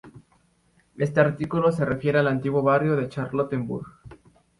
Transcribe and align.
Este 0.97 1.19
artículo 1.19 1.71
se 1.71 1.85
refiere 1.85 2.17
al 2.17 2.27
antiguo 2.27 2.63
barrio 2.63 2.95
de 2.95 3.07
Charlottenburg. 3.07 3.87